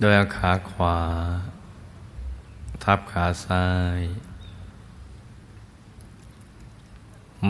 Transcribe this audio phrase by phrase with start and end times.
[0.00, 0.98] โดยเอาขาขวา
[2.84, 3.66] ทับขาซ้า
[3.98, 4.00] ย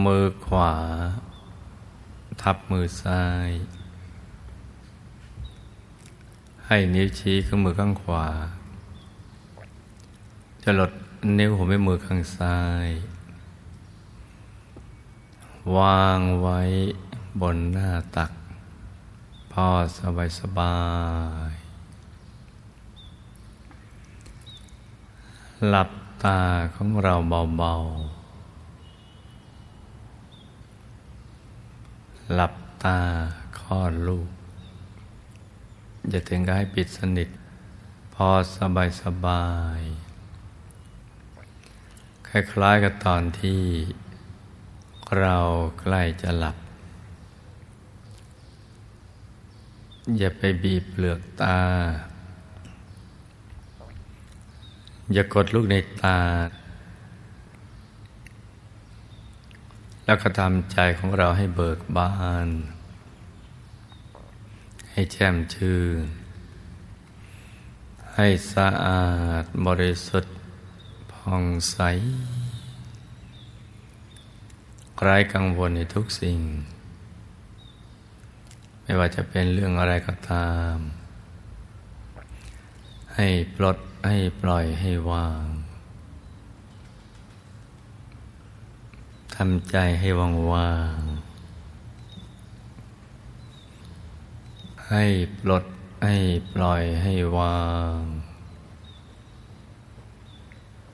[0.04, 0.74] มือขวา
[2.42, 3.51] ทับมือซ้าย
[6.66, 8.27] ให้นิ้วชี้ข้างมือข้างขวา
[10.62, 10.92] จะลด
[11.38, 12.88] นิ้วหัวแม่มือข้างซ้าย
[15.76, 16.60] วางไว้
[17.40, 18.30] บนหน้าตัก
[19.52, 19.66] พอ
[19.98, 20.76] สบายสบา
[21.52, 21.65] ย
[25.65, 25.90] หลับ
[26.24, 26.40] ตา
[26.74, 27.15] ของเรา
[27.59, 32.54] เบาๆ หลับ
[32.85, 32.98] ตา
[33.59, 34.30] คลอดลูก
[36.09, 37.29] อย่าถึงกับให้ปิดสนิท
[38.15, 39.46] พอสบายสบา
[39.79, 39.80] ย
[42.29, 43.63] คล้ายๆกับตอนที่
[45.18, 45.38] เรา
[45.80, 46.57] ใกล้จะหลับ
[50.18, 51.59] อย่าไปบีบเปลือกตา
[55.12, 56.21] อย่ากดลูกในตา
[60.04, 62.13] แล้วก็ทำใจของเราให้เบิกบา
[62.46, 62.48] น
[64.91, 66.04] ให้แจ่มชื่น
[68.15, 69.06] ให้สะอา
[69.43, 70.34] ดบริสุทธิ์
[71.12, 71.78] ผ่องใส
[75.03, 76.41] ไร้กังวลในทุกสิ่ง
[78.82, 80.76] ไม่ว่าจะเป็นเรื่องอะไรก็ตาม
[83.15, 83.26] ให้
[83.56, 83.76] ปลด
[84.09, 85.47] ให้ปล่อยให้วาง
[89.34, 91.00] ทำใจให้ว่างว่าง
[94.91, 95.04] ให้
[95.41, 95.64] ปลด
[96.04, 96.16] ให้
[96.54, 97.64] ปล่อยให้วา
[97.98, 98.00] ง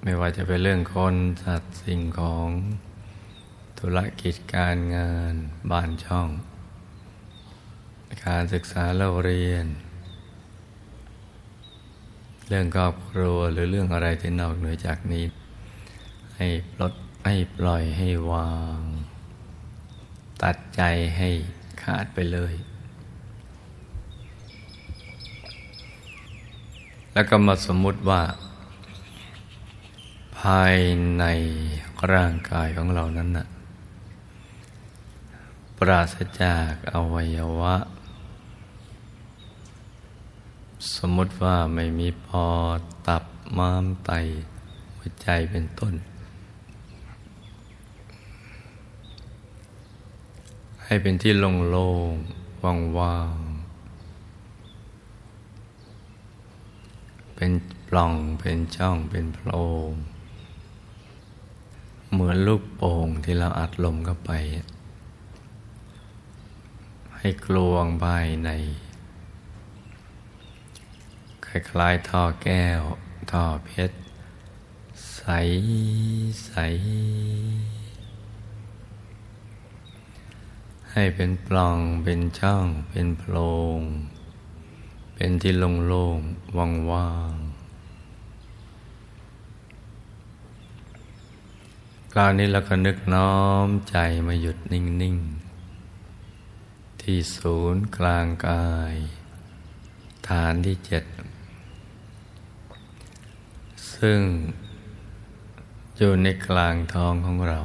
[0.03, 2.49] ไม่ว่าจะเป็นเรื่องคนสัตว์สิ่งของ
[3.79, 5.35] ธุรกิจการงาน
[5.71, 6.29] บ้านช่อง
[8.25, 9.67] การศึกษาเราเรียน
[12.53, 15.25] รื่องครอบครัวหรือเรื่องอะไรที่นอกเหนือจากนี้
[16.37, 16.95] ให้ปลด
[17.27, 18.81] ให้ปล่อยให้วาง
[20.43, 20.83] ตัดใจ
[21.17, 21.29] ให้
[21.83, 22.55] ขาดไปเลย
[27.13, 28.23] แล้วก็มาสมมุติว่า
[30.39, 30.77] ภาย
[31.19, 31.25] ใน
[32.13, 33.47] ร่างกายของเรานั้นนะ่ะ
[35.79, 37.77] ปราศจากอวัยวะ
[40.91, 42.45] สมมติว่าไม่มีพอ
[43.09, 43.25] ตับ
[43.59, 44.11] ม้ามไต
[44.97, 45.95] หัวใจเป็นต้น
[50.85, 52.63] ให้เป็นที่โล่งๆ
[52.99, 53.43] ว่างๆ
[57.35, 57.51] เป็น
[57.89, 59.51] ปล่องเป็นช่องเป็นโพร
[59.91, 59.93] ง
[62.11, 64.31] เหมือนลูกโป่งที่เราอัดลมเข้าไป
[67.17, 68.51] ให้กลวงภายใน
[71.55, 72.81] คล้ายๆท่อแก้ว
[73.31, 73.97] ท่อเพชร
[75.15, 75.21] ใส
[76.47, 76.53] ใส
[80.93, 83.37] ให้เป็นปล่องเป็นช่อง เป็นโพร
[83.79, 83.81] ง
[85.15, 86.57] เป็นที่โล่งๆ
[86.93, 87.63] ว่างๆ
[92.13, 93.37] คราวนี้เราก็นึกน้อ
[93.67, 93.97] มใจ
[94.27, 95.17] มาหยุดนิ่ง
[96.15, 98.97] ๆ ที่ศูนย์กลางกาย
[100.29, 101.05] ฐานที่เจ็ด
[104.07, 104.21] ซึ่ง
[105.97, 107.61] อยู่ในกลางท้องของเรา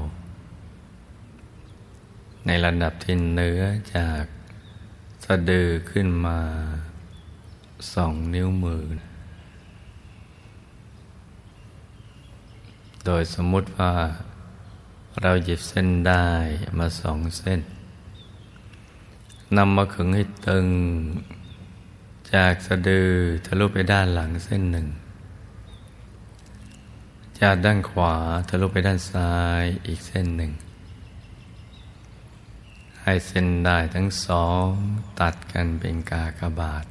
[2.45, 3.61] ในระดับที่เนื้อ
[3.95, 4.23] จาก
[5.23, 6.39] สะดือขึ้นมา
[7.93, 8.85] สองนิ้วมือ
[13.05, 13.93] โดยสมมุติว่า
[15.21, 16.27] เราหยิบเส้นได้
[16.77, 17.59] มาสองเส้น
[19.57, 20.67] นำมาขึงให้ตึง
[22.33, 23.09] จากสะดือ
[23.45, 24.87] ทะลุไปด้านหลังเส้นหนึ่ง
[27.41, 28.15] จากด้านขวา
[28.47, 30.51] ทะลุไปด้านซ้ายอีกเส้นหนึ่ง
[33.01, 34.67] ให้เส้นได้ทั้งสอง
[35.19, 36.85] ตัดกันเป็นกากบาท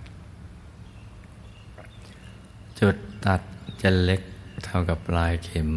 [2.80, 2.96] จุด
[3.26, 3.40] ตัด
[3.82, 4.22] จะเล็ก
[4.64, 5.70] เท่ากับปลายเข็ม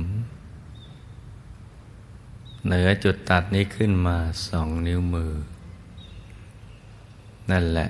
[2.65, 4.17] เหนือจุดตัดนี้ขึ้นมา
[4.47, 5.33] สองนิ้วมือ
[7.51, 7.87] นั่นแหละ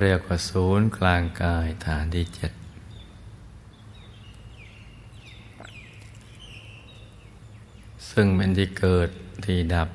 [0.00, 2.52] เรียกว่าศูนย์กลางกายฐานที่เจ็ด
[8.14, 9.08] ซึ่งเป็นที่เกิด
[9.44, 9.88] ที่ดับ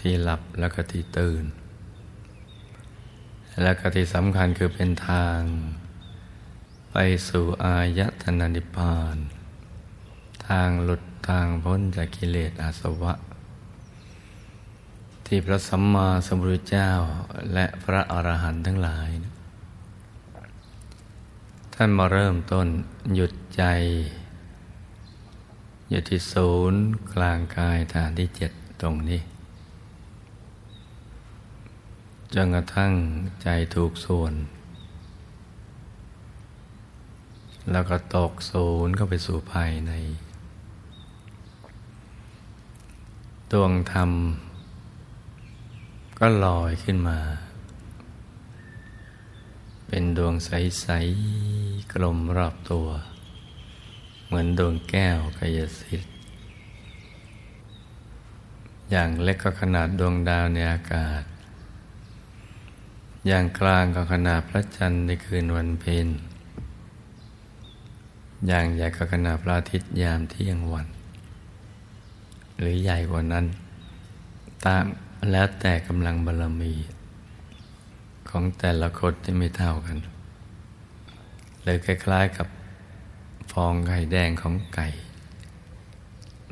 [0.00, 1.44] ที่หลับแล้วก็ที่ตื่น
[3.62, 5.38] แล้วก็ที่สำคัญคือเป็นทาง
[6.92, 6.96] ไป
[7.28, 9.16] สู่อายตนะนิพพาน
[10.48, 13.12] ทางหลุดทางพ้นจากกิเลสอาสวะ
[15.26, 16.90] ที่พระสัมมาสัมพุทธเจ้า
[17.52, 19.10] และพระอรหันต์ทั้งหลาย
[21.74, 22.66] ท่านมาเริ่มต้น
[23.14, 23.62] หยุดใจ
[25.90, 26.82] อยู่ที่ศูนย์
[27.14, 29.20] กลางกายฐานที่เจ็ดตรงนี้
[32.34, 32.92] จนกระทั่ง
[33.42, 34.34] ใจถูกส่วน
[37.70, 39.92] แล้วก็ตกศูนย์เข้าไปสู่ภายใน
[43.52, 44.10] ดวงธรรม
[46.18, 47.18] ก็ลอยขึ้นมา
[49.88, 50.86] เป็นดวงใส
[51.40, 52.86] ๆ กลมรอบตัว
[54.26, 56.12] เหมือนดวงแก้วกายสิทธิ์
[58.90, 61.22] อย่างเล็กก็ขนาดดวงดาวในอากาศ
[63.26, 66.08] อย่างกลางก็ขนาดพระจันทร์ในคืนวันเพ็ญ
[68.46, 70.86] อย่างใหญ่ก็ขนาดพระอาทิตย์ยามเที่ยงวัน
[72.58, 73.44] หรือใหญ่กว่านั้น
[74.64, 74.84] ตาม
[75.30, 76.72] แล้วแต่กำลังบารมี
[78.28, 79.96] ของแต่ละคนที่ไม่เท่ากัน
[81.64, 82.46] เลยคล้ายๆกับ
[83.64, 84.88] องไข่แดงของไก่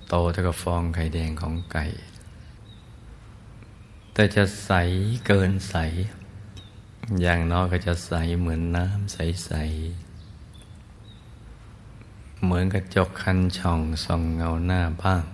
[0.08, 1.84] โตเท่ากับฟองไข่แดงของไก่
[4.12, 4.72] แต่จะใส
[5.26, 5.76] เกินใส
[7.20, 9.52] อย่างน้อยก็จะใสเหมือนน้ำใส
[10.38, 15.24] ๆ เหมือนกระจกคันช่องส่องเงาหน้าบ้าง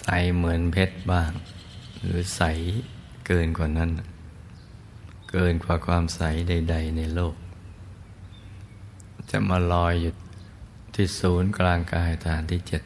[0.00, 0.06] ใส
[0.36, 1.32] เหมือนเพชรบ้าง
[2.00, 2.42] หรือใส
[3.26, 3.90] เกินกว่านั้น
[5.30, 7.34] เกินกว่าความใสใด ๆ ในโลก
[9.30, 10.12] จะมาลอยอยู่
[10.94, 12.82] ที่ศูนย์กลางกายฐานที่เจ็ด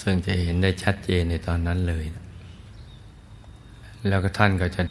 [0.00, 2.04] ซึ่งจะเห็นได้ชัดเจนในตอนนั้นเลย
[4.08, 4.82] แล้วก็ท่านก็จะ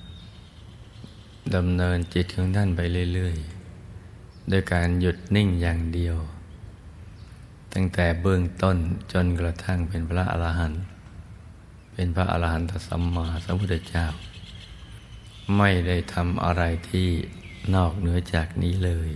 [1.56, 2.82] ดำเนินจิตของท่านไป
[3.14, 6.18] เรื่อยๆโดยการหยุดนิ่งอย่างเดียว
[7.74, 8.78] ตั้งแต่เบื้องต้น
[9.12, 10.84] จนกระทั่งเป็นพระอรหันต์
[11.94, 14.06] เป็นพระอรหันตสัมมาสัมพุทธเจ้า
[15.58, 17.08] ไม่ได้ทำอะไรที่
[17.76, 19.10] นอกเหนือจากนี้เลย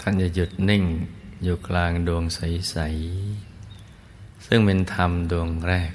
[0.00, 0.84] ท่านจะหยุดนิ่ง
[1.42, 2.76] อยู่กลางดวงใส
[3.62, 5.92] ๆ ซึ่งเป็นธรรมดวงแรก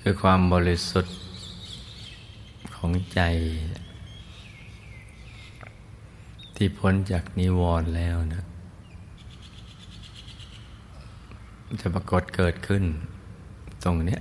[0.00, 1.16] คือความบริสุทธิ์
[2.74, 3.20] ของใจ
[6.56, 8.44] ที่พ้นจากนิวรณ์แล้วนะ
[11.80, 12.84] จะปรากฏเกิดขึ้น
[13.84, 14.20] ตรงเนี้ย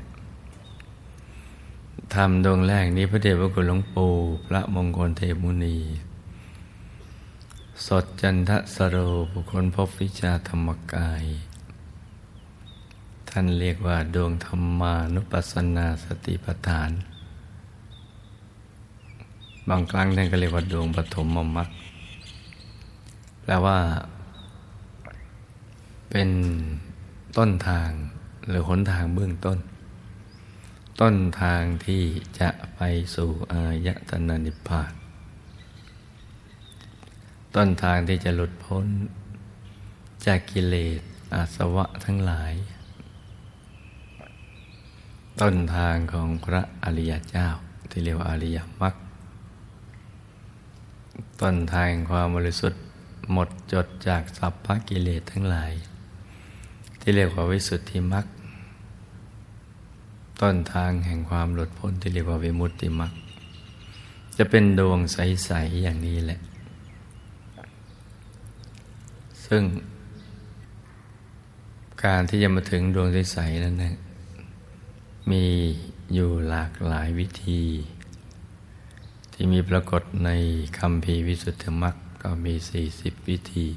[2.15, 4.11] ธรรมดวงแรกนี้พระเดชพระคุณหลวงปู่
[4.47, 5.77] พระมงคลเทพมุนี
[7.83, 8.97] สดจันทสโร
[9.33, 11.23] บุคคลพบวิชาธรรมกาย
[13.29, 16.91] ท่านเรียกว่าดวงธรรมานุปัสสนาสติปัฏฐาน
[19.69, 21.69] บางครั้งท่านก็เรียกว่าดวงปฐมมมัค
[23.43, 23.79] แปลว่า
[26.09, 26.29] เป็น
[27.37, 27.89] ต้นทาง
[28.49, 29.57] หรือหนทางเบื้องต้น
[31.01, 32.03] ต้นทางที่
[32.39, 32.81] จะไป
[33.15, 35.04] สู่อายตนะนิพพาน
[37.55, 38.85] ต้นทางที่จะหลุดพ้น
[40.25, 40.99] จากกิเลส
[41.33, 42.53] อาสวะทั้งหลาย
[45.41, 47.47] ต้นทางของพระอริยเจ้า
[47.89, 48.95] ที่เรียกว่าอริยมรรค
[51.41, 52.81] ต้นทางความบริสุทธิ์
[53.31, 55.71] หมดจดจากสัพพกิเลสทั้งหลาย
[56.99, 58.25] ที่เรียกว่าวิสุทธิมรรค
[60.41, 63.11] ต้นทางแห่งความหลุดพ้นที่เรียกว่าวิมุตติมรรค
[64.37, 66.39] จะเป็นดวงใส ๆ อย่างนี้แหละ
[69.47, 69.63] ซึ่ง
[72.05, 73.95] การที่จะมาถึงดวงใสๆนั้นนะ
[75.31, 75.45] มี
[76.13, 77.61] อยู่หลากหลายวิธี
[79.33, 80.29] ที่มีปรากฏใน
[80.79, 83.67] คำพีวิสุทธิมรรคก็มีสี่สิบวิธี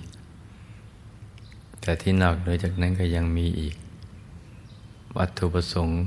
[1.81, 3.77] แต่ที่นอกเหนือจากนั้นก็ยังมีอีก
[5.17, 6.01] วัตถุประสงค์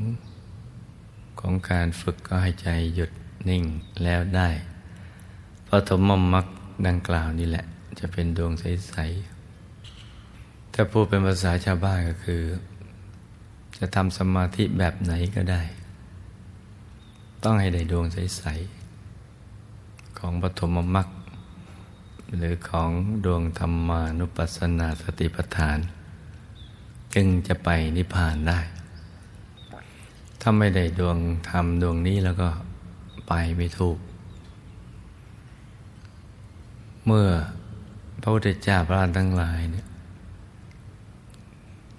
[1.39, 3.11] ของการฝึกก็ให้ใจหยุด
[3.49, 3.63] นิ่ง
[4.03, 4.49] แล้วได้
[5.67, 6.45] พระธรรมมรรค
[6.87, 7.65] ดังกล่าวนี่แหละ
[7.99, 9.40] จะเป็นดวงใส ๆ
[10.73, 12.43] ถ้าพูดเป็นภาษาชาวบ้านก็คือ
[13.77, 15.61] จะทำสมาธิแบบไหนก็ได้
[17.43, 18.43] ต้องให้ได้ดวงใส
[19.31, 21.07] ๆ ของปฐมมรรค
[22.37, 22.89] หรือของ
[23.25, 25.77] ดวงธรรมานุปัสสนาสติปัฏฐาน
[27.13, 28.59] จึงจะไปนิพพานได้
[30.41, 31.17] ถ้าไม่ได้ดวง
[31.49, 32.49] ธรรมดวงนี้แล้วก็
[33.27, 33.97] ไปไม่ถูก
[37.05, 37.27] เมื่อ
[38.21, 39.85] พระพุทธเจ้าพระรหันต์ทั้งหลายเนี่ย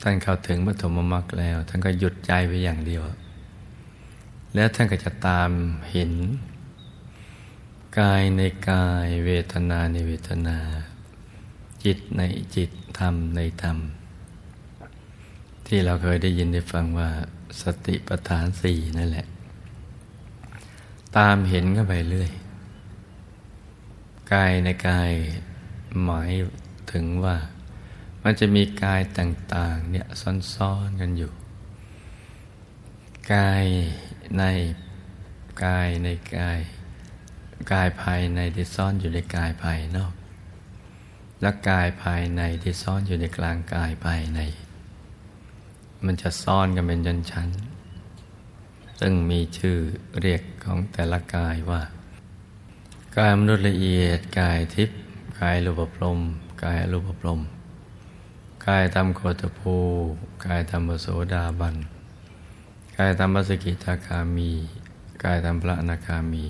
[0.02, 3.02] ท่านเข้าถึงปฐมมรรคแล้ว ท่านก็หยุดใจไปอย่างเดียว
[4.54, 5.50] แล้วท่านก็จะตาม
[5.90, 6.12] เห็น
[7.98, 10.58] กายในกายเวทนาในเวทนา
[11.84, 12.22] จิตใน
[12.56, 13.78] จิตธรรมในธรรม
[15.66, 17.10] ที่เราเคยได้ยินได้ฟังว่า
[17.62, 19.26] สติปัฏฐานสี่นั่นแหละ
[21.16, 22.30] ตามเห็นก็ไปเรื่อย
[24.32, 25.10] กายในกาย
[26.04, 26.32] หมาย
[26.92, 27.36] ถึงว่า
[28.22, 30.06] มันจะมีกายต่างๆเนี่ย
[30.54, 31.32] ซ้อนๆกันอยู่
[33.34, 33.64] กาย
[34.38, 34.44] ใน
[35.64, 36.58] กายในกาย
[37.72, 40.12] กายภายในที่ซ่อนอยู่ในกายภายนอก
[41.40, 44.40] และกายภายในที่ซ่อนอยู่ในกลางกายภายใน
[46.04, 47.48] มันจะซ่อนกันเป็นชั้นชั้น
[49.00, 49.76] ซึ่งมีชื่อ
[50.20, 51.82] เรียกของแต่ละกายว่า
[53.16, 54.98] กายมนุษย์ละเอียด กายทิพย์
[55.40, 56.20] กายรูปพรม
[56.64, 57.40] กายรูปพรม
[58.68, 59.74] กายทำโคตภู
[60.46, 61.76] กายทำโสดาบัน
[62.96, 64.50] กายทำมัสกิทาคามี
[65.24, 66.44] กายทำพระนาคามี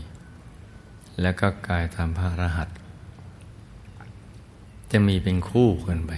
[1.20, 2.68] แล้วก็กายทำพระรหัส
[4.90, 6.12] จะมีเป็นคู่กันไป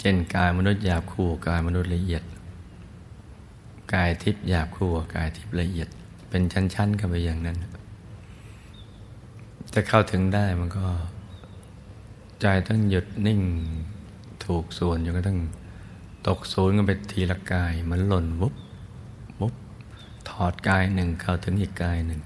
[0.00, 2.22] เช่นกายมนุษย์หยาบคู่กายมนุษย์ละเอียด
[3.94, 5.88] กายทิพย์หยาบคู่กายทิพย์ละเอียด
[6.28, 7.56] เป็นชั้นๆกันไปอย่างนั้น
[9.74, 10.86] จะเข้าถึงได้มันก็
[12.40, 13.40] ใจต้องหยุดนิ่ง
[14.46, 15.38] ถูกส่วนจนกระทั่ง
[16.26, 18.54] ตกศูนย์กันไปทีละกาย มันหล่นวุบ
[19.40, 19.54] วุบ
[20.28, 22.20] ถอดกายหนึ่งเข้าถึงอีกกายหนึ่ง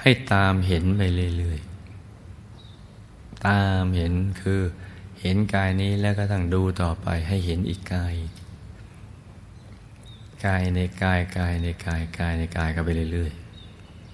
[0.00, 1.02] ให้ตามเห็นไป
[1.38, 4.60] เรื่อยๆ ตามเห็นคือ
[5.20, 8.14] เห็นกายนี้แล้วก็ต้งดูต่อไปให้เห็นอีกกาย
[10.46, 13.32] กายในกายกายในกายกายในกายก็ไปเรื่อย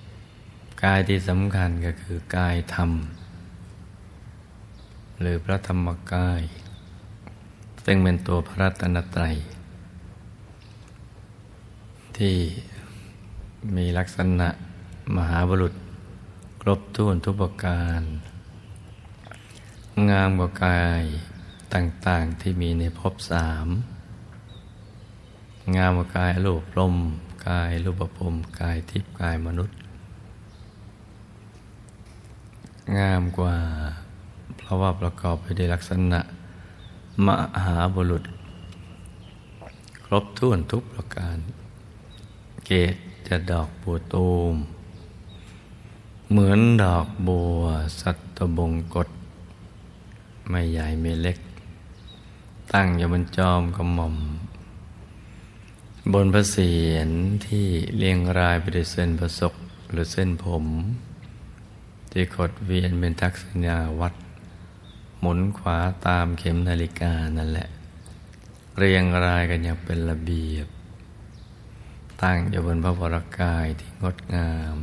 [0.00, 2.90] ๆ กายที่สำคัญก็คือกายธรรม
[5.20, 6.42] หรือพระธรรมกาย
[7.84, 9.36] ซึ่งเป็นตัวพระรัตนตรัย
[12.16, 12.36] ที่
[13.76, 14.48] มีลักษณะ
[15.16, 15.74] มหาบุรุษ
[16.60, 18.02] ครบถ้วนทุกประการ
[20.10, 21.02] งามกว่ากาย
[21.74, 23.66] ต่างๆที่มีในภพสาม
[25.76, 26.96] งามกว่ากายรูปลม
[27.48, 29.76] กายรูปภพกายทิพย์กายมนุษย์
[32.98, 33.56] งามกว่า
[34.60, 36.20] พราะว่าประกอบไปด้วยลักษณะ
[37.26, 37.28] ม
[37.64, 38.24] หาบุรุษ
[40.04, 41.36] ครบถ้วนทุกประการ
[42.66, 42.94] เกต
[43.28, 44.54] จะดอกบัวตูม
[46.30, 47.60] เหมือนดอกบัว
[48.00, 49.08] สัตบงกฎ
[50.48, 51.38] ไม่ใหญ่ไม่เล็ก
[52.72, 54.16] ตั้งอยู่บนจอมกระหม่อม
[56.12, 57.08] บนพระเศียร
[57.46, 59.54] ที่เรียงรายไปด้วยเส้นประศก
[59.90, 60.64] หรือเส้นผม
[62.10, 64.14] ที่ขดเวียนเป็นทักษณาวัด
[65.20, 67.68] หมุนขวาตามเข็มนาฬิกานั่นแหละ
[68.78, 70.66] เรียงรายกันอย่างเป็นระเบียบ
[72.22, 74.76] ตั้งอยู่บนพระวรากายที่งดงาม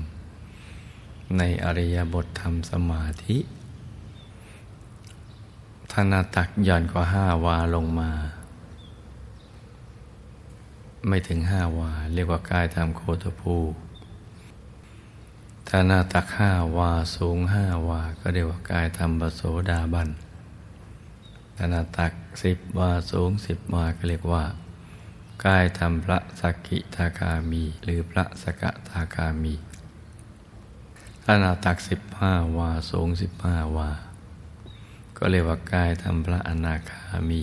[1.38, 3.38] ในอริยบทธรรมสมาธิ
[5.92, 8.12] ธนาตักย่อนกว่าห้าวาลงมา
[11.08, 13.56] ไม่ถึงห้าวา เรียกว่ากายธรรมโคตภู
[15.68, 20.10] ถ้านาตักห้าวาสูงห้าวา ก็เรียกว่ากายธรรมบโสดาบัน
[21.59, 24.43] ขนาดตักสิบวาสูงสิบวาก็เรียกว่า
[25.45, 29.55] กายธรรมพระสกิทาคามี หรือพระสกทาคามี
[31.25, 33.89] ขนาดตักสิบห้าวาสูงสิบห้าวา
[35.17, 37.41] ก็เรียกว่ากายธรรมพระอนาคามี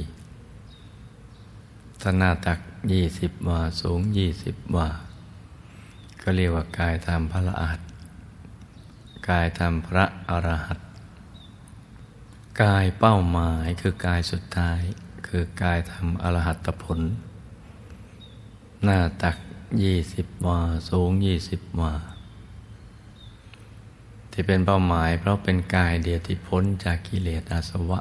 [2.05, 2.61] ขนาดตัก
[2.93, 4.89] ยี่สิบวาสูงยี่สิบวา
[6.23, 7.81] ก็เรียกว่ากายธรรมพระละอัด
[9.29, 10.79] กายธรรมพระอรหัต
[12.63, 14.81] กายเป้าหมายคือกายสุดท้าย
[15.27, 17.01] คือกายทำอรหัตผล
[18.85, 19.37] หน้าตัก
[19.83, 21.95] ยี่สิบวา สูงยี่สิบวา
[24.33, 28.01] ที่เป็นเป้าหมายเพราะเป็นกายเดียวที่พ้นจากกิเลสอาสวะ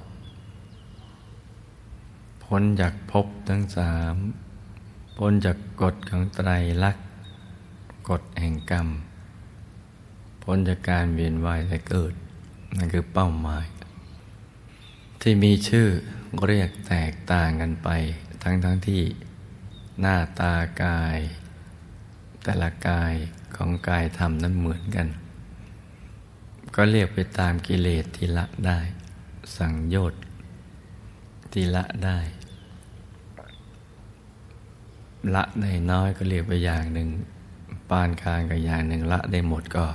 [2.43, 4.15] พ้นจากภพทั้งสาม
[5.17, 6.49] พ้นจากกฎของไตร
[6.83, 7.07] ลักษณ์
[8.09, 8.87] กฎแห่งกรรม
[10.43, 12.13] พ้นจากการเวียนว่ายและเกิด
[12.77, 13.65] นั่นคือเป้าหมาย
[15.21, 15.87] ที่มีชื่อ
[16.45, 17.89] เรียกแตกต่างกันไป
[18.43, 19.01] ทั้งทั้งที่
[19.99, 21.19] หน้าตากาย
[22.43, 23.13] แต่ละกาย
[23.55, 25.07] ของกายธรรมนั้นเหมือนกัน
[26.75, 28.79] ก็เรียกไปตามกิเลสที่ละได้
[29.57, 30.21] สังโยชน์
[31.51, 32.19] ที่ละได้
[35.35, 37.09] ละได้น้อยก็เรียกไปอย่างหนึ่ง
[37.89, 39.85] ปานกลางกับอย่างหนึ่งละได้หมดก็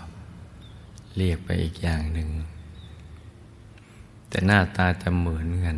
[1.16, 2.28] เรียกไปอีกอย่างหนึ่ง
[4.37, 5.76] แต่หน้าตาจะเหมือนกัน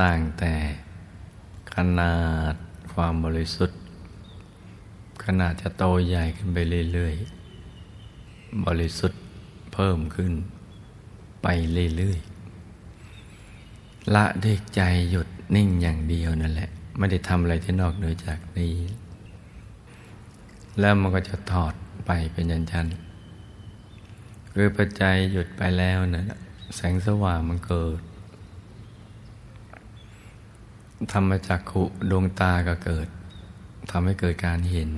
[0.00, 0.54] ต่างแต่
[1.74, 2.14] ขนา
[2.52, 2.54] ด
[2.92, 3.78] ความบริสุทธิ์
[5.24, 6.58] ขนาดจะโตใหญ่ขึ้นไป
[6.92, 9.20] เรื่อยๆ บริสุทธิ์
[9.72, 10.32] เพิ่มขึ้น
[11.42, 11.46] ไป
[11.96, 18.74] เรื่อยๆ ละด้วยใจหยุดนิ่งอย่างเดียวนั่นแหละ ไม่ได้ทำอะไรที่นอกเหนือจากนี้
[20.80, 21.74] แล้วมันก็จะถอด
[22.06, 22.86] ไปเป็นยันชัน
[24.52, 26.40] คือปัจจัยหยุดไปแล้วนะ่ะ
[26.76, 28.00] แสงสว่างมันเกิด
[31.12, 33.08] ธรรมจักขุดวงตาก็เกิด
[33.90, 34.90] ทำให้เกิดการเห็น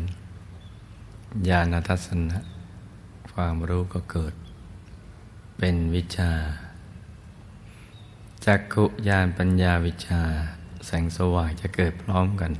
[1.48, 2.38] ญาณทัศนะ
[3.32, 4.34] ความรู้ก็เกิด
[5.58, 6.32] เป็นวิชา
[8.46, 10.22] จักขุญาณปัญญาวิชา
[10.86, 12.52] แสงสว่างจะเกิดพร้อมกัน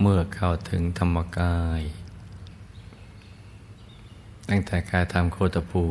[0.00, 1.82] เมื่อเข้าถึงธรรมกาย
[4.48, 5.84] ตั้งแต่กายทำโคตปู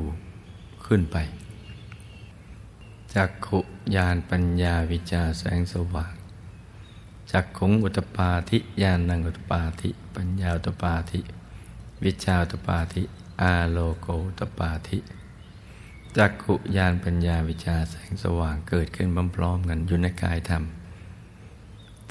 [0.85, 1.17] ขึ้นไป
[3.15, 3.59] จักขุ
[3.95, 6.13] ญาณปัญญาวิชาแสงสว่าง
[7.31, 11.19] จักขุงอุตปาธิญาณังอุตปาธิ ปัญญาอุตปาธิ
[12.03, 13.03] วิชาอุตปาธิ
[13.41, 14.99] อาโลโกอุตปาธิ
[16.17, 20.63] จักขุญาณปัญญาวิชาแสงสว่างเกิดขึ้นพร้อมๆกันอยู่ในกายธรรม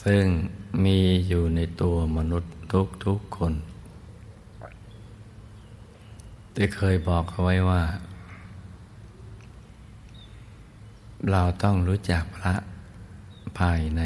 [0.04, 0.24] ซึ่ง
[0.84, 0.98] มี
[1.28, 2.52] อยู่ในตัวมนุษย์
[3.04, 3.54] ทุกๆคน
[6.54, 7.82] ที่เคยบอกเขาไว้ว่า
[11.30, 12.54] เราต้องรู้จักพระ
[13.58, 14.02] ภายใน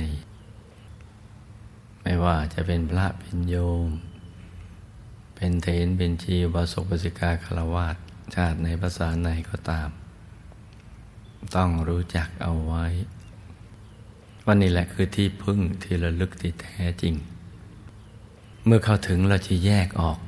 [2.02, 3.88] ไม่ว่าจะเป็นพระเป็นโยม
[5.34, 7.96] เป็นเทนเป็นชีวสกปสิกาคารวาส
[8.34, 9.88] ชาติในภาษาไหนก็ตาม
[11.56, 12.86] ต้องรู้จักเอาไว้
[14.44, 17.14] ว่านี่แหละคือที่พึ่งที่ระลึกที่แท้จริง
[18.64, 20.18] เมื่อเข้าถึงเราจะแยกออก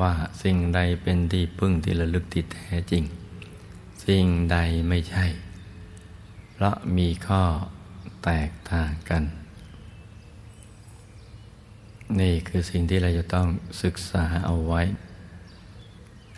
[0.00, 3.04] ว่าสิ่งใดเป็นที่พึ่งที่ระลึกที่แท้จริง
[4.04, 4.56] สิ่งใด
[4.88, 5.24] ไม่ใช่
[6.64, 7.42] ราะมีข้อ
[8.24, 9.22] แตกต่างกัน
[12.20, 13.46] นี่คือสิ่งที่เราจะต้อง
[13.82, 14.82] ศึกษาเอาไว้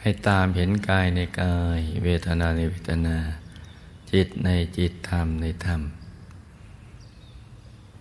[0.00, 3.16] ให้ตามเห็นกายในกาย เวทนาในเวทนา
[4.12, 5.80] จิตในจิตธรรมในธรรม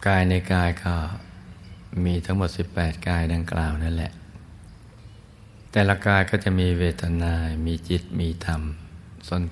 [0.07, 0.95] กายในกายก็
[2.05, 4.11] มีทั้งหมด 18 กายดังกล่าวนั่นแหละ
[5.71, 7.33] แต่ละกายก็จะมีเวทนา
[7.67, 8.61] มีจิตมีธรรม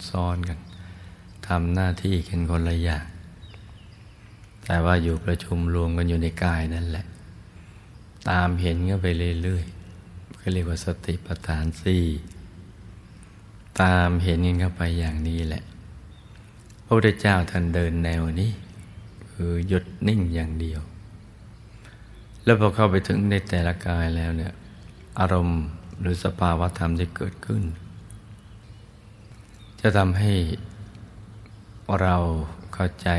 [0.10, 0.60] ซ้อนๆกัน
[1.48, 3.06] ทำหน้าที่กันคนละอย่าง
[4.66, 7.06] แต่ว่าอยู่ประชุมรวมกันอยู่ในกายนั่นแหละ
[8.30, 9.08] ตามเห็นก็ไป
[9.44, 12.04] เรื่อยๆก็เรียกว่าสติปัฏฐานสี่
[13.82, 15.64] ตามเห็นกันเข้าไปอย่างนี้แหละ
[16.86, 18.52] พระพุทธเจ้าท่านเดินแนวนี้
[19.32, 20.82] คือหยุดนิ่งอย่างเดียว
[22.44, 24.54] แล้วพอเข้าไปถึงในแต่ละกายแล้วเนี่ย
[25.20, 25.62] อารมณ์
[26.00, 27.64] หรือสภาวะธรรมที่เกิดขึ้น
[29.82, 30.34] จะทำให้
[32.02, 32.16] เรา
[32.74, 33.10] เข้าใจ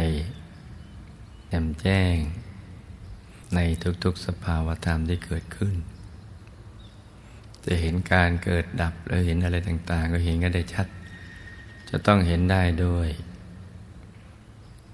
[1.49, 2.15] แจ่มแจ้ง
[3.55, 3.61] ใน
[4.05, 5.75] ทุกๆสภาวธรรมที่เกิดขึ้น
[7.65, 10.87] จะเห็นการเกิดดับแล้วเห็นอะไรต่าง ๆ ก็เห็นกันได้ชัด
[11.91, 13.09] จะต้องเห็นได้ด้วย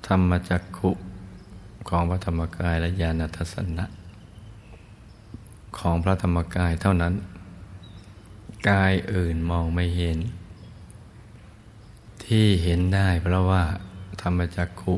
[0.06, 0.90] ธรรมจักขุ
[1.88, 3.84] ของพระธรรมกายและญาณทัศนะ
[5.78, 7.14] ของพระธรรมกายเท่านั้น
[8.68, 10.18] กายอื่นมองไม่เห็น
[12.34, 13.64] ที่เห็นได้เพราะว่า
[14.22, 14.96] ธรรมจักขุ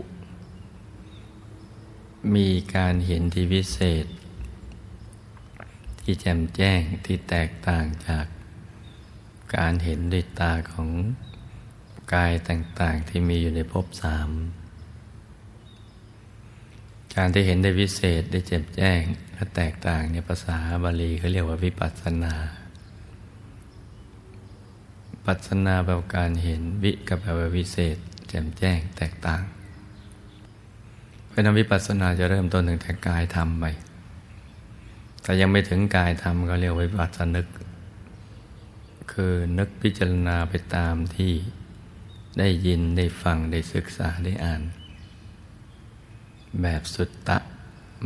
[2.35, 4.07] มีการเห็นที่วิเศษ
[6.03, 8.27] ที่แจ่มแจ้งที่แตกต่างจาก
[9.57, 10.91] การเห็นด้วยตาของ
[12.15, 14.31] กายต่างๆที่มีอยู่ในภพสาม
[17.17, 19.03] การที่เห็นได้วิเศษได้แจ่มแจ้ง
[19.35, 22.35] และแตกต่างในภาษาบาลีเขาเรียกว่าวิปัสสนา
[25.27, 27.97] ปัสนาแปลว่าการเห็นวิกับแปลว่าวิเศษ
[28.29, 29.43] แจ่มแจ้งแตกต่าง
[31.27, 33.65] เพราะนั้นวิปัสสนาจะเริ่มต้นตั้งแต่กายธรรมไป
[35.23, 37.47] แต่ยังไม่ถึงกายธรรมก็เรียกวิปัสสนึก
[39.13, 41.33] คือนึกพิจารณาไปตามที่
[42.39, 44.63] ได้ยินได้ฟังได้ศึกษาได้อ่าน
[46.63, 47.39] แบบสุตตะ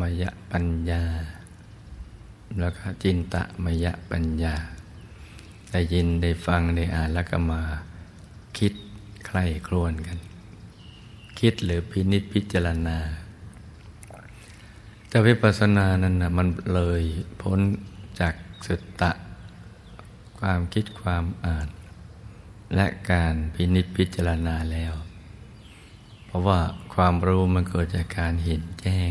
[0.01, 1.05] มยะปัญญา
[2.59, 4.55] แล้วก็จินตะมยะปัญญา
[5.71, 7.63] ได้ยินได้ฟังได้อ่านแล้วก็มา
[8.59, 8.73] คิด
[9.27, 10.19] ใคร่ครวญกัน
[11.41, 12.99] คิดหรือพินิจพิจารณา
[15.09, 17.03] แต่วิปัสสนานั้นนะมันเลย
[17.43, 17.61] พ้น
[18.21, 18.35] จาก
[18.67, 19.13] สุตตะ
[20.39, 21.69] ความคิดความอ่าน
[22.75, 24.95] และการพินิจพิจารณาแล้ว
[26.27, 26.61] เพราะว่า
[26.95, 29.11] ความรู้มันเกิดจากการเห็นแจ้ง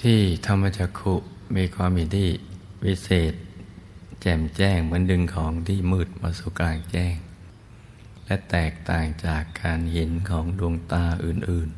[0.00, 1.14] ที่ธรรมจักขุ
[1.56, 2.28] มีความมีที่
[2.84, 3.34] วิเศษ
[4.26, 7.14] แจ่มแจ้งเหมือนดึงของที่มืดมาสู่กลางแจ้ง
[8.26, 11.68] และแตกต่างจากการเห็นของดวงตาอื่น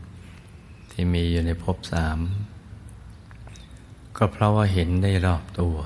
[0.43, 2.19] ๆ ที่มีอยู่ในภพสาม
[4.17, 5.77] ก็เพราะว่าเห็นได้รอบตัว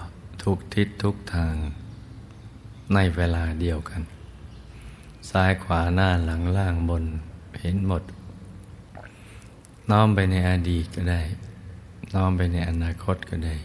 [0.42, 1.54] ทุกทิศทุกทาง
[2.94, 4.02] ในเวลาเดียวกัน
[5.30, 7.04] ซ้ายขวาหน้าหลังล่างบน
[7.60, 8.02] เห็นหมด
[9.90, 11.20] น้อมไปในอดีตก็ได้
[12.14, 13.56] น้อมไปในอนาคตก็ได้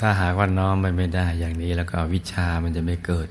[0.00, 3.28] ถ้าหากว่าน้อมไปไม่ได้อย่างนี้แล้วก็วิชามันจะไม่เกิด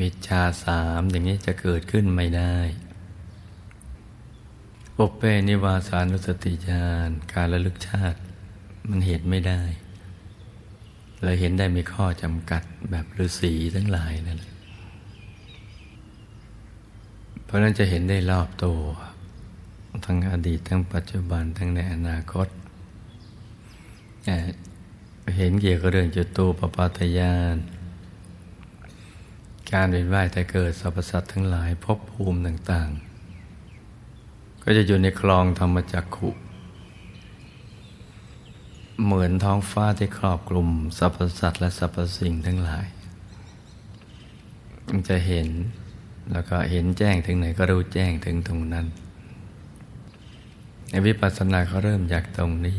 [0.00, 2.56] วิชาสามอย่างนี้จะเกิดขึ้นไม่ได้
[4.96, 8.18] ปุเปนิวาสานุสติญาณการระลึกชาติ
[8.88, 9.60] มันเห็นไม่ได้
[11.22, 14.54] เลยเห็นได้มีข้อจำกัดแบบฤาษีทั้งหลายนั่นแหละ
[17.44, 18.80] เพราะนั้นจะเห็นได้รอบตัว
[20.04, 22.48] ทั้งอดีตทั้งปัจจุบันทั้งในอนาคต
[25.36, 27.56] เห็นเกี่ยวกับเรื่องจุตูปปาตยาน
[29.72, 32.90] การเวียนว่ายแต่เกิดสรรพสัตว์ทั้งหลายภพภูมิต่าง
[33.76, 36.30] ๆ ก็จะอยู่ในคลองธรรมจักขุ
[39.04, 42.86] เหมือนท้องฟ้าที่ครอบกลุ่มสรรพสัตว์และสรรพสิ่งทั้งหลาย
[44.88, 45.48] มันจะเห็น
[46.32, 48.86] แล้วก็เห็นแจ้งถึงไหนก็รู้แจ้งถึงตรงนั้น
[50.90, 52.78] ในวิปัสสนาเขาเริ่มจากตรงนี้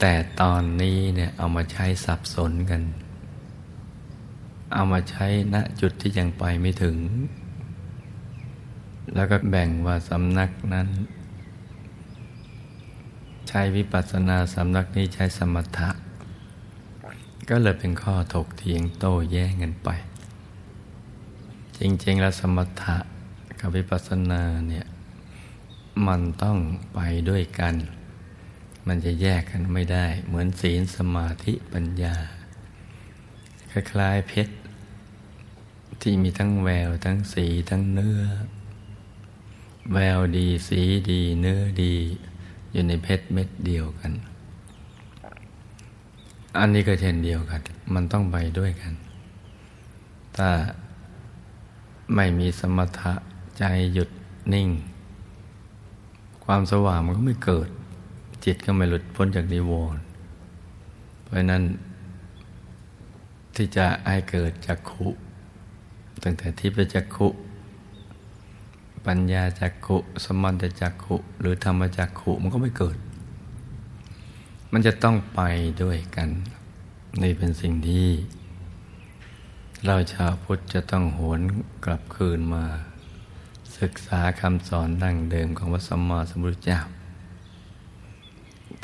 [0.00, 2.82] แต่ตอนนี้เนี่ยเอามาใช้สับสนกัน
[4.74, 6.96] เอามาใช้ณจุดที่ยังไปไม่ถึง
[9.14, 10.88] แล้วก็แบ่งว่าสำนักนั้น
[13.48, 15.88] ใช้วิปัสสนาสำนักนี้ใช้สมถะ
[17.48, 19.88] ก็เลยเป็นข้อถกเถียงโต้แย้งกันไป
[21.78, 22.96] จริง ๆ แล้วสมถะ
[23.60, 24.86] กับวิปัสสนาเนี่ย
[26.06, 26.58] มันต้อง
[26.94, 27.74] ไปด้วยกัน
[28.86, 32.14] มันจะแยกกันไม่ได้ เหมือนศีลสมาธิปัญญา
[33.70, 34.54] คล้ายๆเพชร
[36.00, 38.22] ที่มีทั้งแววทั้งสีทั้งเนื้อ
[39.92, 41.94] แววดีสีดีเนื้อดี
[42.72, 44.12] อยู่ในเพชรเม็ดเดียวกัน
[46.58, 47.60] อันนี้ก็เช่นเดียวกัน
[47.94, 48.92] มันต้องไปด้วยกัน
[50.36, 50.50] ถ้า
[52.14, 53.12] ไม่มีสมถะ
[53.58, 54.10] ใจหยุด
[54.52, 54.68] นิ่ง
[56.44, 57.68] ความสว่างมันก็ไม่เกิด
[58.46, 60.02] จิตก็ไม่หลุดพ้นจากนิวรณ์
[61.22, 61.62] เพราะนั้น
[63.56, 65.08] ที่จะให้เกิดจักขุ
[66.22, 67.28] ตั้งแต่ที่ไปจักขุ
[69.06, 72.96] ปัญญาจักขุ สมันตจักขุ หรือธรรมจักขุมันก็ไม่เกิด
[74.72, 75.40] มันจะต้องไป
[75.82, 76.28] ด้วยกัน
[77.22, 78.08] นี่เป็นสิ่งที่
[79.86, 81.40] เราชาวพุทธจะต้องหวน
[81.84, 82.64] กลับคืนมา
[83.78, 86.80] ศึกษาคำสอนดั้งเดิมของพระสัมมาสัมพุทธเจ้า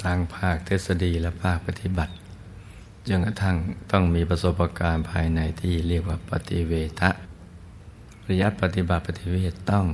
[0.02, 2.14] ทางภาคทฤษฎีและภาคปฏิบัติ
[3.08, 3.56] จนกระทั่ง
[3.92, 7.10] ต้องมีประสบการณ์ภายในที่เรียกว่าปฏิเวทะ
[8.28, 9.86] ระยะปฏิบัติปฏิเวทต้อง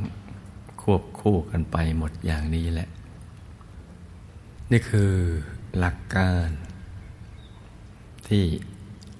[0.83, 2.89] ควบคู่กันไปหมดอย่างนี้แหละ
[4.71, 5.13] นี่คือ
[5.79, 6.49] หลักการ
[8.29, 8.45] ที่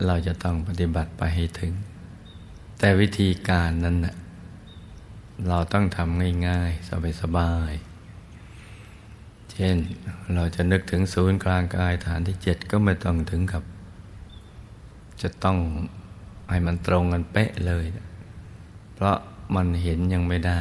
[0.07, 1.73] เราจะต้องปฏิบัติไปให้ถึง
[2.79, 4.17] แต่วิธีการนั้นนะ
[5.49, 7.88] เราต้องทำง่ายๆ สบายๆ
[9.59, 9.77] ช่น
[10.35, 13.63] เราจะนึกถึงศูนย์กลางกายฐานที่เจ็ดก็ไม่ต้องถึงกับ
[15.23, 15.59] จะต้อง
[16.51, 17.85] ให้มันตรงกันเป๊ะเลย
[18.95, 19.17] เพราะ
[19.55, 20.61] มันเห็นยังไม่ได้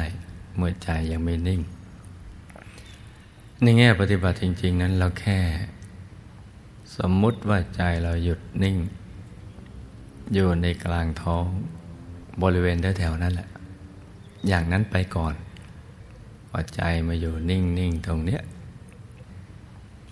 [0.56, 1.60] เมื่อใจยังไม่นิ่ง
[3.62, 5.38] ในแง่ปฏิบัติจริง ๆ นั้นเราแค่
[6.96, 8.76] สมมุติว่าใจเราหยุดนิ่ง
[10.34, 11.46] อยู่ในกลางท้อง
[12.42, 13.48] บริเวณแถวๆนั่นแหละ
[14.48, 15.34] อย่างนั้นไปก่อน
[16.52, 18.42] ว่าใจมาอยู่นิ่ง ๆ ตรงเนี้ย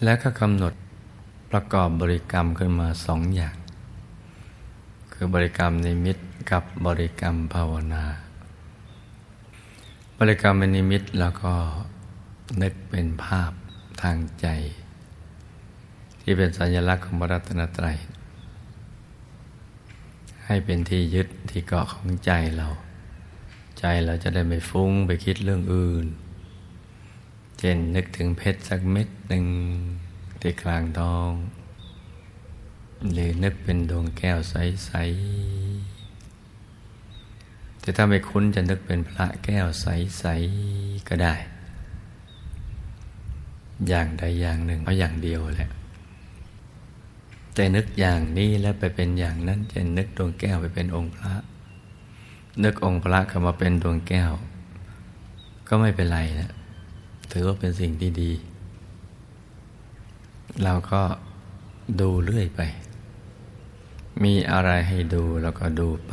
[0.05, 0.75] แล้วก็กำหนด
[1.51, 3.57] ประกอบบริกรรมขึ้นมาสองอย่าง
[5.13, 6.17] คือบริกรรมนิมิต
[6.51, 8.05] กับบริกรรมภาวนา
[10.19, 11.53] บริกรรมเป็นนิมิตแล้วก็
[12.63, 13.53] นึกเป็นภาพ
[14.03, 14.47] ทางใจ
[16.21, 17.99] ที่เป็นสัญลักษณ์ของพระรัตนตรัย
[20.47, 22.69] ให้เป็นที่ยึดที่เกาะของใจเรา
[23.79, 26.07] ใจเราจะได้ไม่ฟุ้งไปคิดเรื่องอื่น
[27.59, 29.45] เช่นนึกถึงเพชรสักเม็ดหนึ่ง
[30.41, 31.31] ที่กลางทอง
[33.13, 34.93] หรือนึกเป็นดวงแก้วใส
[36.13, 40.25] ๆ แต่ถ้าไม่คุ้นจะนึกเป็นพระแก้วใส
[40.67, 41.35] ๆ ก็ได้
[43.89, 45.71] อย่างใดอย่างหนึ่งเอาอย่างเดียวแหละ
[47.57, 51.35] จะนึกอย่างนี้แล้วไปเป็นอย่างนั้นจะนึกดวงแก้วไปเป็นองค์พระ
[52.65, 54.33] นึกองค์พระเข้ามาเป็นดวงแก้ว
[55.69, 56.53] ก็ไม่เป็นไรนะ
[57.33, 58.33] ถือว่าเป็นสิ่งที่ดี
[60.63, 61.03] เราก็
[62.01, 62.61] ดูเรื่อยไป
[64.23, 66.13] มีอะไรให้ดูแล้วก็ดูไป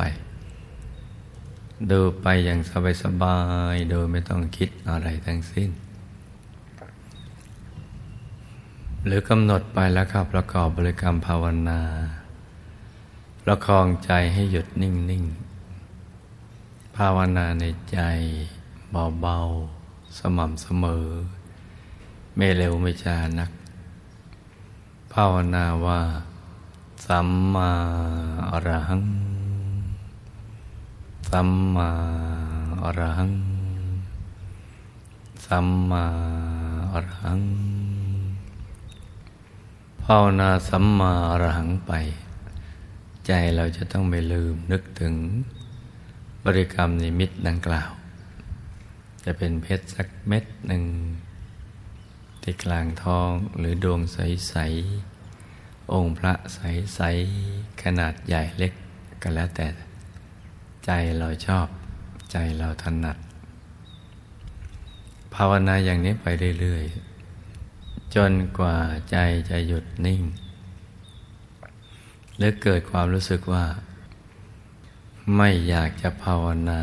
[1.90, 2.60] ดูไปอย่าง
[3.02, 3.36] สบา
[3.72, 5.70] ยๆโดยไม่ต้องคิดอะไรทั้งสิ้น
[9.04, 11.80] หรือกำหนดไปแล้วครับประกอบบริกรรมภาวนา
[13.42, 15.24] ประคองใจให้หยุดนิ่ง
[16.10, 17.98] ๆ ภาวนาในใจ
[19.20, 19.83] เบา ๆ
[20.18, 21.06] สม่ำเสมอ
[22.36, 23.50] ไม่เร็วไม่ช้านัก
[25.12, 26.00] ภาวนาว่า
[27.06, 27.70] สัมมา
[28.50, 29.04] อรหัง
[31.30, 31.90] สัมมา
[32.82, 33.32] อรหัง
[35.46, 36.04] สัมมา
[36.92, 37.40] อรหัง
[40.04, 41.92] ภาวนาสัมมาอรหังไป
[43.26, 45.14] ใจเราจะต้องไม่ลืมนึกถึง
[46.44, 47.90] บริกรรมนิมิตดังกล่าว
[49.24, 50.84] จะเป็นเพชรสักเม็ดหนึ่ง
[52.42, 54.54] ที่กลางท้องหรือดวงใส
[55.24, 57.00] ๆ องค์พระใส
[57.40, 58.72] ๆ ขนาดใหญ่เล็ก
[59.22, 59.68] ก็แล้วแต่
[60.86, 61.66] ใจเราชอบ
[62.32, 63.16] ใจเราถนัด
[65.34, 66.26] ภาวนาอย่างนี้ไป
[66.60, 66.84] เรื่อย
[67.44, 68.76] ๆ จนกว่า
[69.10, 69.16] ใจ
[69.50, 70.22] จะหยุดนิ่ง
[72.36, 73.64] หรือเกิดความรู้สึกว่า
[75.32, 76.80] ไม่อยากจะภาวนา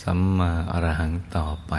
[0.00, 1.72] สัมมาอรหังต่อไป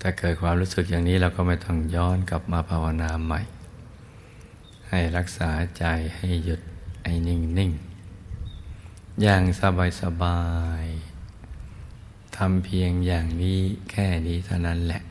[0.00, 3.40] ถ้าเกิดความรู้สึกอย่างนี้เราก็ไม่ต้องย้อนกลับมาภาวนาใหม่
[4.88, 5.84] ให้รักษาใจ
[6.16, 6.60] ให้หยุด
[7.02, 7.72] ไอ้นิ่งนิ่ง
[9.22, 10.40] อย่างสบายสบา
[10.82, 10.84] ย
[12.36, 15.02] ทำเพียงอย่างนี้แค่นี้เท่านั้นแหละ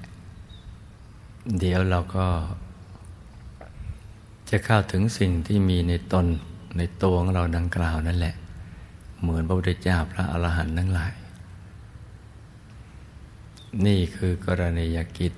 [1.60, 2.28] เดี๋ยวเราก็
[4.50, 6.26] จะเข้าถึงสิ่งที่มีในตน
[6.78, 8.36] ในตัวของเราดังกล่าวนั่นแหละ
[9.22, 11.14] เหมือนพระพุทธเจ้าพระอรหันต์ทั้งหลาย
[13.86, 15.34] นี่คือกรณียกิจ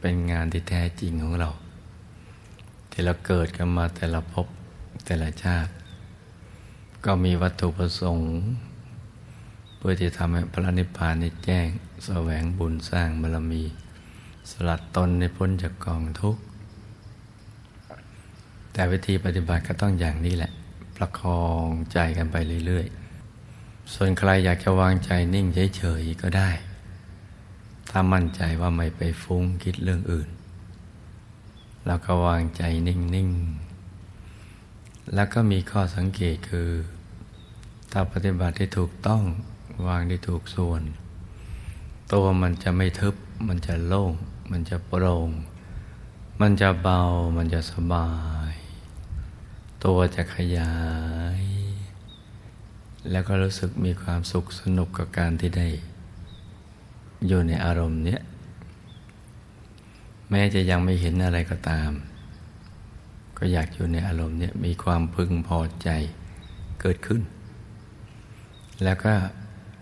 [0.00, 1.50] เป็นงานที่แท้จริงของเรา
[2.90, 4.46] ที่เราเกิดกันมาแต่ละภพ
[5.06, 5.72] แต่ละชาติ
[7.04, 8.30] ก็มีวัตถุประสงค์
[9.76, 11.72] เพื่อที่ทำให้พระนิพพานนี้แจ้งส
[12.06, 13.62] แสวงบุญสร้างบารมี
[14.50, 16.40] สลัดตนในพ้นจากกองทุกข์
[18.72, 20.52] แต่วิธีปฏิบัติก็ต้องอย่างนี้แหละ
[20.98, 26.50] ประคองใจกันไปเรื่อยๆ ส่วนใครอยากจะวางใจนิ่งเฉยๆ ก็ได้
[27.90, 30.28] ถ้ามั่นใจว่าไม่ไปฟุ้งคิดเรื่องอื่น
[31.86, 36.70] แล้วก็วางใจนิ่งๆ แล้วก็มีข้อสังเกตคือ
[37.92, 39.22] ถ้าปฏิบัติที่ถูกต้อง
[39.86, 40.82] วางที่ถูกส่วน
[42.12, 43.14] ตัวมันจะไม่ทึบ
[43.48, 44.12] มันจะโล่ง
[44.50, 45.30] มันจะโปร่ง
[46.40, 47.00] มันจะเบา
[47.36, 48.37] มันจะสบาย
[49.84, 50.74] ตัวจะขยา
[51.40, 51.42] ย
[53.10, 55.68] แล้วก็รู้สึกมีความสุขสนุกกับการที่ได้
[57.26, 58.20] อยู่ในอารมณ์เนี้ย
[60.30, 61.90] แม้จะยังไม่เห็นอะไรก็ตาม
[63.38, 65.88] ก็อยากอยู่ในอารมณ์เนี้ยมีความพึงพอใจ
[66.80, 67.22] เกิดขึ้น
[68.84, 69.14] แล้วก็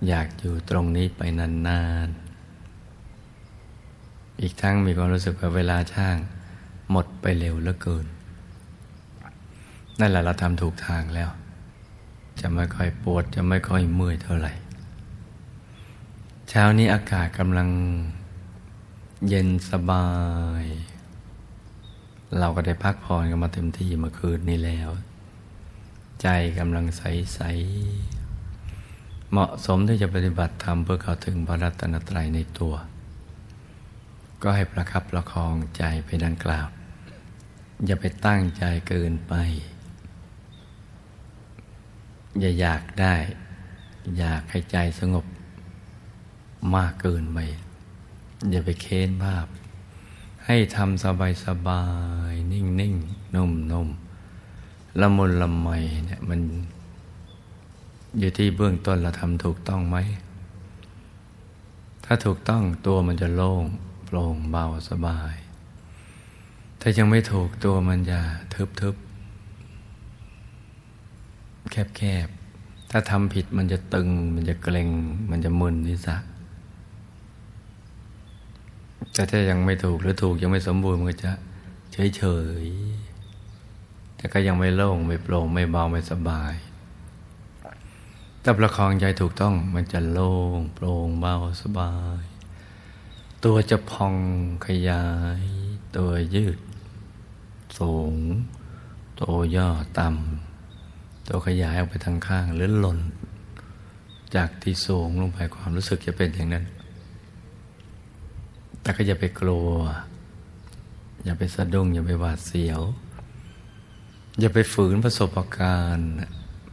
[0.08, 6.16] อยากอยู่ตรงนี้ไปนานๆ อีกทั้งมีความรู้สึกว่าเวลาช่าง
[6.90, 8.06] หมดไปเร็วเหลือเกิน
[10.00, 11.30] นั่นแหละเราทำถูกทางแล้ว
[12.40, 14.52] จะไม่ค่อยปวดจะไม่ค่อยเมื่อยเท่าไหร่
[16.48, 17.68] เช้านี้อากาศกำลัง
[19.28, 20.08] เย็นสบา
[20.62, 20.64] ย
[22.38, 24.90] เราก็ได้พักผ่อนกันมาเต็มที่เมื่อคืนนี้แล้ว
[26.22, 26.28] ใจ
[26.58, 27.02] กำลังใส
[27.34, 27.40] ใส
[29.30, 32.74] เหมาะสมที่จะปฏิบัติธรรมเพื่อเข้าถึงพระรัตนตรัยในตัว
[34.42, 36.66] ก็ให้ประคับประคองใจไปดังกล่าว
[37.84, 39.34] อย่าไปตั้งใจเกินไป
[42.40, 43.14] อย่าอยากได้
[44.18, 45.26] อยากให้ใจสงบ
[46.74, 47.38] มากเกินไป
[48.50, 49.46] อย่าไปเค้นภาพ
[50.44, 51.84] ให้ทำสบายสบา
[52.30, 52.94] ยนิ่งนิ่ง
[53.34, 53.88] นุ่มนุ่ม
[55.00, 55.68] ละมุนละไม
[56.06, 56.40] เนี่ยมัน
[58.18, 59.96] อยู่ที่เบื้องต้นเราทำถูกต้องไหม
[62.04, 63.64] ถ้าถูกต้องตัวมันจะโล่ง
[64.06, 65.34] โปร่งเบาสบาย
[66.80, 68.18] ถ้ายังไม่ถูกตัวมันจะ
[68.54, 68.94] ทึบทึบ
[71.70, 72.28] แคบแคบ
[72.90, 74.90] ถ้าทำผิดมันจะตึง มันจะเกร็ง
[75.30, 76.22] มันจะมึนนิสัย
[79.12, 81.32] แต่ถ้ายังไม่ถูกหรือถูกยังไม่สมบูรณ์มันก็จะ
[81.92, 82.22] เฉยเฉ
[82.62, 82.64] ย
[84.16, 86.54] แต่ก็ยังไม่โล่งไม่โปร่งไม่เบาไม่สบาย
[88.42, 92.22] ถ้าประคองใจถูกต้องมันจะโล่งโปร่งเบาสบาย
[93.44, 94.14] ตัวจะพอง
[94.66, 95.04] ขยา
[95.40, 95.42] ย
[95.96, 96.58] ตัวยืด
[97.78, 98.14] สูง
[99.20, 100.45] ตัวย่อต่ำ
[101.28, 102.98] ตัวขยายออกไปทางข้างหรือหล่น
[104.36, 106.64] จากที่สูงลงไปความรู้สึกจะเป็นอย่างนั้น
[108.80, 109.70] แต่ก็อย่าไปกลัว
[111.24, 112.80] อย่าไปสะดุ้งอย่าไปหวาดเสียว
[114.40, 116.10] อย่าไปฝืนประสบการณ์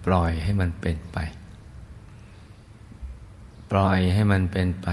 [0.06, 1.18] ปล่อยให้มันเป็นไป
[3.72, 4.88] ปล่อยให้มันเป็นไป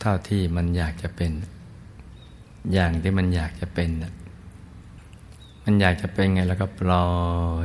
[0.00, 1.32] เท่าที่มันอยากจะเป็น
[2.72, 3.90] อย่างที่มันอยากจะเป็น
[5.64, 7.06] มันอยากจะเป็นไงแล้วก็ปล่อ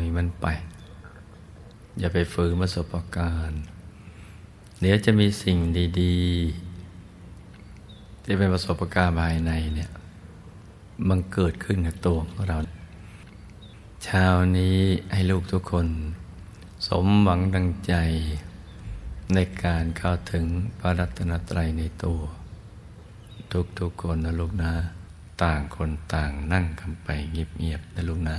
[0.01, 0.45] ยมันไป
[1.99, 3.61] อย่าไปฝืนประสบการณ์
[4.79, 5.57] เดี๋ยวจะมีสิ่ง
[6.01, 9.91] ดีๆ ที่เป็นประสบการณ์ภายในเนี่ย
[11.09, 12.57] มันเกิดขึ้นกับตัวของเรา
[14.03, 14.25] เช้า
[14.57, 14.77] นี้
[15.13, 15.87] ให้ลูกทุกคน
[16.87, 17.93] สมหวังดังใจ
[19.33, 20.45] ในการเข้าถึง
[20.79, 22.19] พระรัตนตรัยในตัว
[23.79, 24.73] ทุกๆคนนะลูกนะ
[25.43, 28.37] ต่างคนต่างนั่งกันไปเงียบๆนะลูกนะ